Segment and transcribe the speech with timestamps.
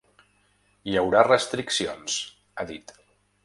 [0.85, 2.19] Hi haurà restriccions,
[2.55, 2.99] ha dit.